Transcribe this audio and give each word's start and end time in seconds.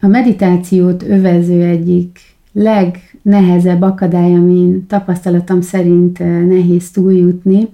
a 0.00 0.06
meditációt 0.06 1.02
övező 1.02 1.62
egyik 1.62 2.18
legnehezebb 2.52 3.82
akadály, 3.82 4.34
amin 4.34 4.86
tapasztalatom 4.86 5.60
szerint 5.60 6.18
nehéz 6.48 6.90
túljutni, 6.90 7.68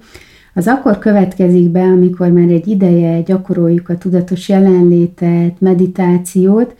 az 0.54 0.66
akkor 0.66 0.98
következik 0.98 1.70
be, 1.70 1.82
amikor 1.82 2.28
már 2.28 2.48
egy 2.48 2.68
ideje 2.68 3.20
gyakoroljuk 3.20 3.88
a 3.88 3.98
tudatos 3.98 4.48
jelenlétet, 4.48 5.60
meditációt, 5.60 6.74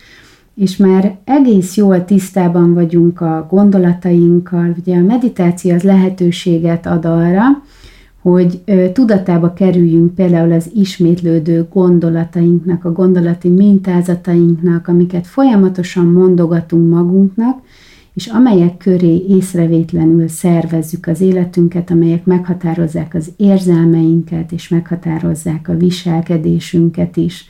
és 0.55 0.77
már 0.77 1.17
egész 1.25 1.77
jól 1.77 2.05
tisztában 2.05 2.75
vagyunk 2.75 3.21
a 3.21 3.47
gondolatainkkal. 3.51 4.75
Ugye 4.81 4.97
a 4.97 5.03
meditáció 5.03 5.75
az 5.75 5.83
lehetőséget 5.83 6.87
ad 6.87 7.05
arra, 7.05 7.43
hogy 8.31 8.63
tudatába 8.93 9.53
kerüljünk 9.53 10.15
például 10.15 10.53
az 10.53 10.71
ismétlődő 10.75 11.67
gondolatainknak, 11.73 12.85
a 12.85 12.93
gondolati 12.93 13.49
mintázatainknak, 13.49 14.89
amiket 14.89 15.27
folyamatosan 15.27 16.07
mondogatunk 16.07 16.91
magunknak, 16.91 17.59
és 18.15 18.27
amelyek 18.27 18.77
köré 18.77 19.25
észrevétlenül 19.29 20.29
szervezzük 20.29 21.07
az 21.07 21.21
életünket, 21.21 21.91
amelyek 21.91 22.25
meghatározzák 22.25 23.15
az 23.15 23.33
érzelmeinket, 23.37 24.53
és 24.53 24.69
meghatározzák 24.69 25.69
a 25.69 25.77
viselkedésünket 25.77 27.17
is. 27.17 27.49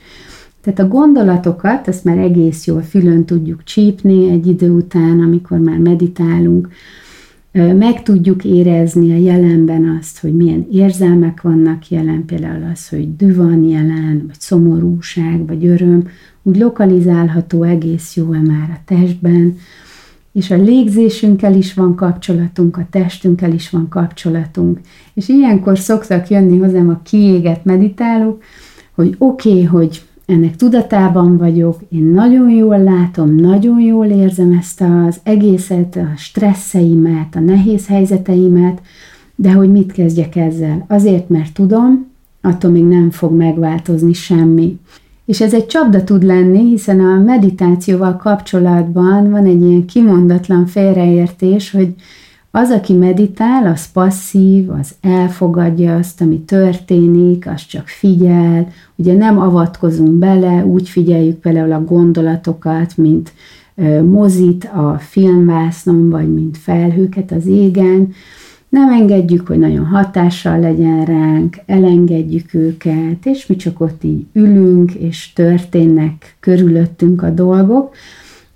Tehát 0.60 0.78
a 0.78 0.88
gondolatokat, 0.88 1.88
ezt 1.88 2.04
már 2.04 2.18
egész 2.18 2.66
jól 2.66 2.82
fülön 2.82 3.24
tudjuk 3.24 3.64
csípni 3.64 4.30
egy 4.30 4.46
idő 4.46 4.70
után, 4.70 5.20
amikor 5.20 5.58
már 5.58 5.78
meditálunk, 5.78 6.68
meg 7.62 8.02
tudjuk 8.02 8.44
érezni 8.44 9.12
a 9.12 9.16
jelenben 9.16 9.98
azt, 10.00 10.20
hogy 10.20 10.36
milyen 10.36 10.66
érzelmek 10.70 11.40
vannak 11.40 11.88
jelen, 11.88 12.24
például 12.24 12.70
az, 12.72 12.88
hogy 12.88 13.16
dű 13.16 13.34
van 13.34 13.64
jelen, 13.64 14.24
vagy 14.26 14.40
szomorúság, 14.40 15.46
vagy 15.46 15.66
öröm, 15.66 16.08
úgy 16.42 16.56
lokalizálható 16.56 17.62
egész 17.62 18.16
jól 18.16 18.36
már 18.36 18.70
a 18.70 18.80
testben, 18.84 19.56
és 20.32 20.50
a 20.50 20.56
légzésünkkel 20.56 21.54
is 21.54 21.74
van 21.74 21.94
kapcsolatunk, 21.94 22.76
a 22.76 22.86
testünkkel 22.90 23.52
is 23.52 23.70
van 23.70 23.88
kapcsolatunk. 23.88 24.80
És 25.14 25.28
ilyenkor 25.28 25.78
szoktak 25.78 26.28
jönni 26.28 26.58
hozzám 26.58 26.88
a 26.88 27.00
kiégett 27.02 27.64
meditálók, 27.64 28.42
hogy 28.94 29.14
oké, 29.18 29.48
okay, 29.48 29.62
hogy 29.62 30.02
ennek 30.26 30.56
tudatában 30.56 31.36
vagyok, 31.36 31.80
én 31.88 32.04
nagyon 32.04 32.50
jól 32.50 32.78
látom, 32.82 33.34
nagyon 33.34 33.80
jól 33.80 34.06
érzem 34.06 34.52
ezt 34.52 34.80
az 34.80 35.20
egészet, 35.22 35.96
a 35.96 36.16
stresszeimet, 36.16 37.34
a 37.34 37.40
nehéz 37.40 37.86
helyzeteimet, 37.86 38.80
de 39.34 39.52
hogy 39.52 39.70
mit 39.70 39.92
kezdjek 39.92 40.36
ezzel? 40.36 40.84
Azért, 40.88 41.28
mert 41.28 41.54
tudom, 41.54 42.06
attól 42.40 42.70
még 42.70 42.84
nem 42.84 43.10
fog 43.10 43.32
megváltozni 43.32 44.12
semmi. 44.12 44.78
És 45.24 45.40
ez 45.40 45.54
egy 45.54 45.66
csapda 45.66 46.04
tud 46.04 46.22
lenni, 46.22 46.68
hiszen 46.68 47.00
a 47.00 47.22
meditációval 47.22 48.16
kapcsolatban 48.16 49.30
van 49.30 49.44
egy 49.44 49.62
ilyen 49.62 49.84
kimondatlan 49.84 50.66
félreértés, 50.66 51.70
hogy 51.70 51.94
az, 52.56 52.70
aki 52.70 52.92
meditál, 52.92 53.66
az 53.66 53.92
passzív, 53.92 54.70
az 54.70 54.94
elfogadja 55.00 55.96
azt, 55.96 56.20
ami 56.20 56.40
történik, 56.40 57.46
az 57.46 57.66
csak 57.66 57.86
figyel, 57.86 58.68
ugye 58.94 59.14
nem 59.14 59.38
avatkozunk 59.38 60.10
bele, 60.10 60.64
úgy 60.64 60.88
figyeljük 60.88 61.36
például 61.36 61.72
a 61.72 61.84
gondolatokat, 61.84 62.96
mint 62.96 63.32
mozit 64.04 64.64
a 64.64 64.98
filmvásznon, 64.98 66.10
vagy 66.10 66.34
mint 66.34 66.58
felhőket 66.58 67.32
az 67.32 67.46
égen, 67.46 68.12
nem 68.68 68.92
engedjük, 68.92 69.46
hogy 69.46 69.58
nagyon 69.58 69.84
hatással 69.84 70.60
legyen 70.60 71.04
ránk, 71.04 71.56
elengedjük 71.66 72.54
őket, 72.54 73.26
és 73.26 73.46
mi 73.46 73.56
csak 73.56 73.80
ott 73.80 74.04
így 74.04 74.26
ülünk, 74.32 74.92
és 74.92 75.32
történnek 75.32 76.36
körülöttünk 76.40 77.22
a 77.22 77.30
dolgok, 77.30 77.94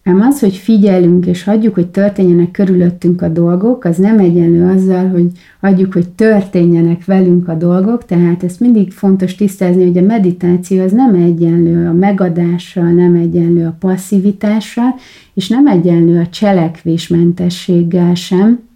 Ám 0.04 0.20
az, 0.20 0.40
hogy 0.40 0.54
figyelünk 0.56 1.26
és 1.26 1.44
hagyjuk, 1.44 1.74
hogy 1.74 1.88
történjenek 1.88 2.50
körülöttünk 2.50 3.22
a 3.22 3.28
dolgok, 3.28 3.84
az 3.84 3.96
nem 3.96 4.18
egyenlő 4.18 4.68
azzal, 4.68 5.08
hogy 5.08 5.26
hagyjuk, 5.60 5.92
hogy 5.92 6.08
történjenek 6.08 7.04
velünk 7.04 7.48
a 7.48 7.54
dolgok, 7.54 8.04
tehát 8.04 8.42
ezt 8.42 8.60
mindig 8.60 8.92
fontos 8.92 9.34
tisztázni, 9.34 9.84
hogy 9.84 9.98
a 9.98 10.02
meditáció 10.06 10.82
az 10.82 10.92
nem 10.92 11.14
egyenlő 11.14 11.88
a 11.88 11.92
megadással, 11.92 12.90
nem 12.90 13.14
egyenlő 13.14 13.66
a 13.66 13.76
passzivitással, 13.78 14.94
és 15.34 15.48
nem 15.48 15.66
egyenlő 15.66 16.20
a 16.20 16.28
cselekvésmentességgel 16.28 18.14
sem, 18.14 18.69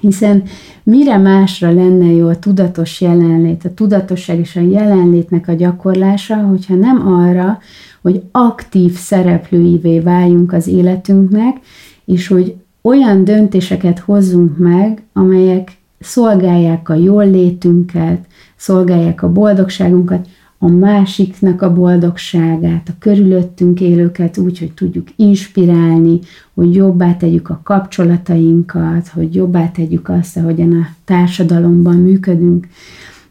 hiszen 0.00 0.42
mire 0.82 1.18
másra 1.18 1.72
lenne 1.72 2.12
jó 2.12 2.28
a 2.28 2.38
tudatos 2.38 3.00
jelenlét, 3.00 3.64
a 3.64 3.74
tudatosság 3.74 4.38
és 4.38 4.56
a 4.56 4.60
jelenlétnek 4.60 5.48
a 5.48 5.52
gyakorlása, 5.52 6.36
hogyha 6.36 6.74
nem 6.74 7.06
arra, 7.06 7.58
hogy 8.02 8.22
aktív 8.30 8.92
szereplőivé 8.92 10.00
váljunk 10.00 10.52
az 10.52 10.66
életünknek, 10.66 11.56
és 12.04 12.26
hogy 12.26 12.54
olyan 12.82 13.24
döntéseket 13.24 13.98
hozzunk 13.98 14.58
meg, 14.58 15.02
amelyek 15.12 15.72
szolgálják 16.00 16.88
a 16.88 16.94
jól 16.94 17.30
létünket, 17.30 18.26
szolgálják 18.56 19.22
a 19.22 19.32
boldogságunkat, 19.32 20.28
a 20.62 20.68
másiknak 20.68 21.62
a 21.62 21.72
boldogságát, 21.72 22.88
a 22.88 22.92
körülöttünk 22.98 23.80
élőket 23.80 24.38
úgy, 24.38 24.58
hogy 24.58 24.72
tudjuk 24.72 25.08
inspirálni, 25.16 26.18
hogy 26.54 26.74
jobbá 26.74 27.14
tegyük 27.14 27.50
a 27.50 27.60
kapcsolatainkat, 27.64 29.08
hogy 29.08 29.34
jobbá 29.34 29.68
tegyük 29.68 30.08
azt, 30.08 30.36
ahogyan 30.36 30.72
a 30.72 30.86
társadalomban 31.04 31.96
működünk. 31.96 32.66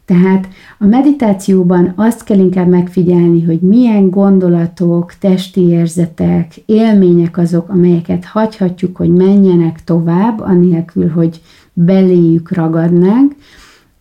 Tehát 0.06 0.48
a 0.78 0.86
meditációban 0.86 1.94
azt 1.96 2.24
kell 2.24 2.40
inkább 2.40 2.68
megfigyelni, 2.68 3.44
hogy 3.44 3.60
milyen 3.60 4.10
gondolatok, 4.10 5.14
testi 5.20 5.62
érzetek, 5.62 6.54
élmények 6.66 7.38
azok, 7.38 7.70
amelyeket 7.70 8.26
hagyhatjuk, 8.26 8.98
hogy 8.98 9.10
menjenek 9.10 9.84
tovább, 9.84 10.40
anélkül, 10.40 11.10
hogy 11.10 11.42
beléjük 11.74 12.52
ragadnánk, 12.52 13.36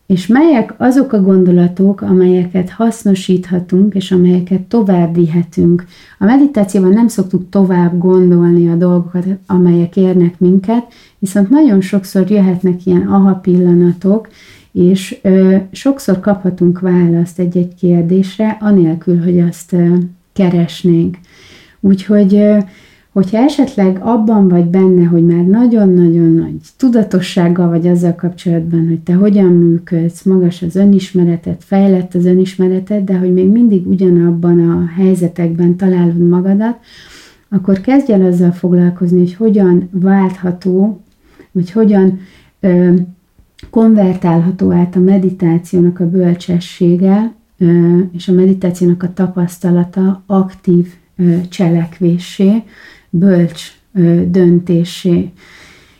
és 0.08 0.26
melyek 0.26 0.74
azok 0.76 1.12
a 1.12 1.20
gondolatok, 1.20 2.00
amelyeket 2.00 2.70
hasznosíthatunk, 2.70 3.94
és 3.94 4.12
amelyeket 4.12 4.60
tovább 4.60 5.14
vihetünk. 5.14 5.84
A 6.18 6.24
meditációban 6.24 6.92
nem 6.92 7.08
szoktuk 7.08 7.48
tovább 7.48 7.98
gondolni 7.98 8.68
a 8.68 8.74
dolgokat, 8.74 9.24
amelyek 9.46 9.96
érnek 9.96 10.38
minket, 10.38 10.84
viszont 11.18 11.48
nagyon 11.48 11.80
sokszor 11.80 12.30
jöhetnek 12.30 12.86
ilyen 12.86 13.06
aha 13.06 13.34
pillanatok, 13.34 14.28
és 14.72 15.18
ö, 15.22 15.56
sokszor 15.72 16.20
kaphatunk 16.20 16.80
választ 16.80 17.38
egy-egy 17.38 17.74
kérdésre, 17.74 18.56
anélkül, 18.60 19.22
hogy 19.22 19.40
azt 19.40 19.72
ö, 19.72 19.94
keresnénk. 20.32 21.16
Úgyhogy 21.80 22.34
ö, 22.34 22.58
hogyha 23.12 23.38
esetleg 23.38 23.98
abban 24.00 24.48
vagy 24.48 24.64
benne, 24.64 25.04
hogy 25.04 25.26
már 25.26 25.44
nagyon-nagyon 25.44 26.32
nagy 26.32 26.54
tudatossággal 26.76 27.68
vagy 27.68 27.86
azzal 27.86 28.14
kapcsolatban, 28.14 28.88
hogy 28.88 29.00
te 29.00 29.14
hogyan 29.14 29.52
működsz, 29.52 30.22
magas 30.22 30.62
az 30.62 30.76
önismeretet, 30.76 31.64
fejlett 31.64 32.14
az 32.14 32.24
önismeretet, 32.24 33.04
de 33.04 33.18
hogy 33.18 33.32
még 33.32 33.48
mindig 33.48 33.86
ugyanabban 33.86 34.70
a 34.70 34.86
helyzetekben 34.96 35.76
találod 35.76 36.28
magadat, 36.28 36.78
akkor 37.48 37.80
kezdj 37.80 38.12
el 38.12 38.24
azzal 38.24 38.52
foglalkozni, 38.52 39.18
hogy 39.18 39.34
hogyan 39.34 39.88
váltható, 39.92 41.00
vagy 41.52 41.70
hogyan 41.70 42.20
ö, 42.60 42.94
konvertálható 43.70 44.70
át 44.70 44.96
a 44.96 45.00
meditációnak 45.00 46.00
a 46.00 46.10
bölcsessége, 46.10 47.32
ö, 47.58 47.98
és 48.12 48.28
a 48.28 48.32
meditációnak 48.32 49.02
a 49.02 49.12
tapasztalata 49.12 50.22
aktív 50.26 50.86
cselekvésé, 51.48 52.62
bölcs 53.10 53.62
döntésé. 54.30 55.30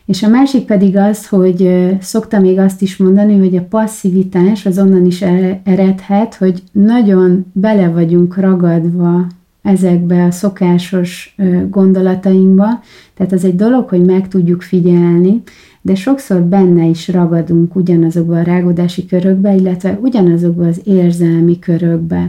És 0.07 0.23
a 0.23 0.29
másik 0.29 0.65
pedig 0.65 0.97
az, 0.97 1.29
hogy 1.29 1.89
szoktam 2.01 2.43
még 2.43 2.59
azt 2.59 2.83
is 2.83 2.97
mondani, 2.97 3.39
hogy 3.39 3.57
a 3.57 3.67
passzivitás 3.69 4.67
az 4.67 4.79
onnan 4.79 5.07
is 5.07 5.23
eredhet, 5.63 6.35
hogy 6.35 6.63
nagyon 6.73 7.47
bele 7.53 7.89
vagyunk 7.89 8.37
ragadva 8.37 9.27
ezekbe 9.63 10.25
a 10.25 10.31
szokásos 10.31 11.37
gondolatainkba. 11.71 12.67
Tehát 13.15 13.33
az 13.33 13.45
egy 13.45 13.57
dolog, 13.57 13.89
hogy 13.89 14.05
meg 14.05 14.29
tudjuk 14.29 14.63
figyelni, 14.63 15.43
de 15.81 15.95
sokszor 15.95 16.41
benne 16.41 16.85
is 16.85 17.09
ragadunk 17.09 17.77
ugyanazokba 17.77 18.39
a 18.39 18.43
rágodási 18.43 19.07
körökbe, 19.07 19.55
illetve 19.55 19.99
ugyanazokba 20.03 20.67
az 20.67 20.81
érzelmi 20.85 21.59
körökbe. 21.59 22.29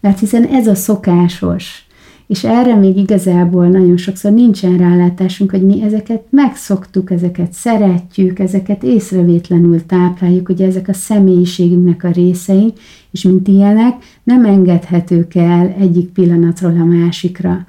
Mert 0.00 0.18
hiszen 0.18 0.44
ez 0.44 0.66
a 0.66 0.74
szokásos 0.74 1.86
és 2.32 2.44
erre 2.44 2.74
még 2.74 2.96
igazából 2.96 3.68
nagyon 3.68 3.96
sokszor 3.96 4.32
nincsen 4.32 4.76
rálátásunk, 4.76 5.50
hogy 5.50 5.62
mi 5.62 5.82
ezeket 5.82 6.22
megszoktuk, 6.30 7.10
ezeket 7.10 7.52
szeretjük, 7.52 8.38
ezeket 8.38 8.82
észrevétlenül 8.82 9.86
tápláljuk, 9.86 10.46
hogy 10.46 10.62
ezek 10.62 10.88
a 10.88 10.92
személyiségünknek 10.92 12.04
a 12.04 12.10
részei, 12.10 12.72
és 13.10 13.22
mint 13.22 13.48
ilyenek 13.48 13.94
nem 14.22 14.44
engedhetők 14.44 15.34
el 15.34 15.74
egyik 15.78 16.08
pillanatról 16.08 16.80
a 16.80 16.84
másikra. 16.84 17.66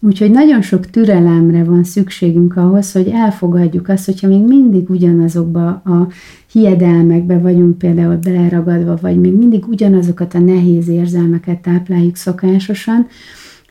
Úgyhogy 0.00 0.30
nagyon 0.30 0.62
sok 0.62 0.86
türelemre 0.86 1.64
van 1.64 1.84
szükségünk 1.84 2.56
ahhoz, 2.56 2.92
hogy 2.92 3.08
elfogadjuk 3.08 3.88
azt, 3.88 4.04
hogyha 4.04 4.28
még 4.28 4.42
mindig 4.42 4.90
ugyanazokba 4.90 5.66
a 5.68 6.08
hiedelmekbe 6.52 7.38
vagyunk 7.38 7.78
például 7.78 8.16
beleragadva, 8.16 8.98
vagy 9.00 9.20
még 9.20 9.32
mindig 9.32 9.66
ugyanazokat 9.68 10.34
a 10.34 10.38
nehéz 10.38 10.88
érzelmeket 10.88 11.58
tápláljuk 11.58 12.16
szokásosan, 12.16 13.06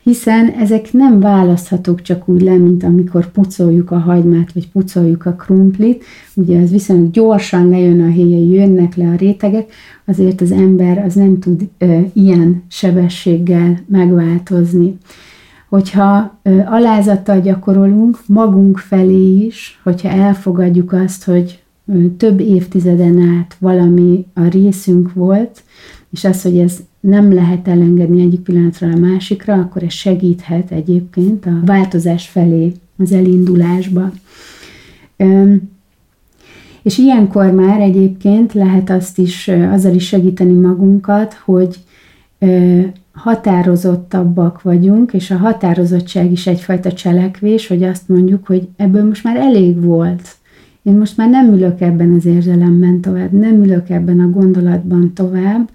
hiszen 0.02 0.48
ezek 0.48 0.92
nem 0.92 1.20
választhatók 1.20 2.02
csak 2.02 2.28
úgy 2.28 2.42
le, 2.42 2.56
mint 2.56 2.84
amikor 2.84 3.30
pucoljuk 3.30 3.90
a 3.90 3.98
hagymát, 3.98 4.52
vagy 4.52 4.70
pucoljuk 4.70 5.26
a 5.26 5.32
krumplit, 5.32 6.04
ugye 6.34 6.60
az 6.60 6.70
viszonylag 6.70 7.10
gyorsan 7.10 7.68
lejön 7.68 8.02
a 8.02 8.08
héja, 8.08 8.54
jönnek 8.54 8.96
le 8.96 9.08
a 9.08 9.16
rétegek, 9.16 9.72
azért 10.04 10.40
az 10.40 10.50
ember 10.50 10.98
az 10.98 11.14
nem 11.14 11.38
tud 11.38 11.68
ö, 11.78 11.98
ilyen 12.12 12.62
sebességgel 12.68 13.78
megváltozni. 13.86 14.96
Hogyha 15.68 16.38
ö, 16.42 16.58
alázattal 16.66 17.40
gyakorolunk 17.40 18.18
magunk 18.26 18.78
felé 18.78 19.44
is, 19.44 19.80
hogyha 19.82 20.08
elfogadjuk 20.08 20.92
azt, 20.92 21.24
hogy 21.24 21.62
több 22.16 22.40
évtizeden 22.40 23.18
át 23.18 23.56
valami 23.58 24.26
a 24.34 24.48
részünk 24.48 25.12
volt, 25.12 25.62
és 26.10 26.24
az, 26.24 26.42
hogy 26.42 26.58
ez 26.58 26.78
nem 27.00 27.32
lehet 27.32 27.68
elengedni 27.68 28.22
egyik 28.22 28.40
pillanatra 28.40 28.88
a 28.88 28.98
másikra, 28.98 29.54
akkor 29.54 29.82
ez 29.82 29.92
segíthet 29.92 30.70
egyébként 30.70 31.46
a 31.46 31.60
változás 31.64 32.28
felé, 32.28 32.72
az 32.98 33.12
elindulásba. 33.12 34.12
És 36.82 36.98
ilyenkor 36.98 37.50
már 37.50 37.80
egyébként 37.80 38.52
lehet 38.52 38.90
azt 38.90 39.18
is, 39.18 39.48
azzal 39.48 39.94
is 39.94 40.06
segíteni 40.06 40.52
magunkat, 40.52 41.34
hogy 41.34 41.78
határozottabbak 43.12 44.62
vagyunk, 44.62 45.12
és 45.12 45.30
a 45.30 45.36
határozottság 45.36 46.32
is 46.32 46.46
egyfajta 46.46 46.92
cselekvés, 46.92 47.66
hogy 47.66 47.82
azt 47.82 48.08
mondjuk, 48.08 48.46
hogy 48.46 48.68
ebből 48.76 49.04
most 49.04 49.24
már 49.24 49.36
elég 49.36 49.84
volt. 49.84 50.36
Én 50.82 50.94
most 50.94 51.16
már 51.16 51.28
nem 51.28 51.52
ülök 51.52 51.80
ebben 51.80 52.12
az 52.12 52.24
érzelemben 52.24 53.00
tovább, 53.00 53.32
nem 53.32 53.62
ülök 53.62 53.90
ebben 53.90 54.20
a 54.20 54.30
gondolatban 54.30 55.12
tovább, 55.14 55.70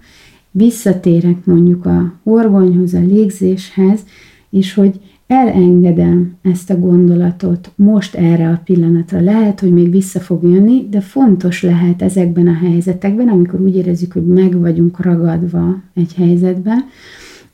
visszatérek 0.56 1.44
mondjuk 1.44 1.86
a 1.86 2.12
horgonyhoz, 2.22 2.94
a 2.94 3.00
légzéshez, 3.00 4.04
és 4.50 4.74
hogy 4.74 5.00
elengedem 5.26 6.36
ezt 6.42 6.70
a 6.70 6.78
gondolatot 6.78 7.72
most 7.74 8.14
erre 8.14 8.48
a 8.48 8.60
pillanatra. 8.64 9.20
Lehet, 9.20 9.60
hogy 9.60 9.72
még 9.72 9.90
vissza 9.90 10.20
fog 10.20 10.42
jönni, 10.42 10.86
de 10.90 11.00
fontos 11.00 11.62
lehet 11.62 12.02
ezekben 12.02 12.48
a 12.48 12.54
helyzetekben, 12.54 13.28
amikor 13.28 13.60
úgy 13.60 13.76
érezzük, 13.76 14.12
hogy 14.12 14.26
meg 14.26 14.60
vagyunk 14.60 15.00
ragadva 15.00 15.82
egy 15.94 16.14
helyzetben, 16.14 16.84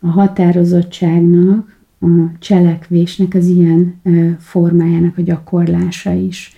a 0.00 0.06
határozottságnak, 0.06 1.76
a 2.00 2.06
cselekvésnek 2.38 3.34
az 3.34 3.46
ilyen 3.46 4.00
formájának 4.38 5.18
a 5.18 5.22
gyakorlása 5.22 6.12
is. 6.12 6.56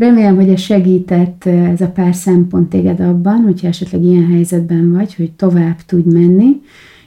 Remélem, 0.00 0.36
hogy 0.36 0.48
ez 0.48 0.60
segített 0.60 1.44
ez 1.44 1.80
a 1.80 1.88
pár 1.88 2.14
szempont 2.14 2.68
téged 2.68 3.00
abban, 3.00 3.40
hogyha 3.40 3.68
esetleg 3.68 4.02
ilyen 4.02 4.26
helyzetben 4.26 4.92
vagy, 4.92 5.14
hogy 5.14 5.32
tovább 5.32 5.76
tudj 5.86 6.10
menni. 6.10 6.60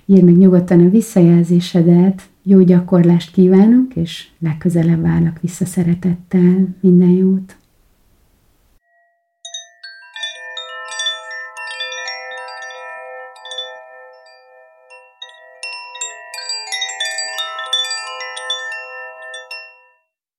Írd 0.05 0.23
meg 0.23 0.37
nyugodtan 0.37 0.85
a 0.85 0.89
visszajelzésedet, 0.89 2.21
jó 2.43 2.61
gyakorlást 2.61 3.31
kívánunk, 3.31 3.95
és 3.95 4.27
legközelebb 4.39 5.05
állok 5.05 5.39
vissza 5.41 5.65
szeretettel. 5.65 6.67
Minden 6.79 7.09
jót! 7.09 7.55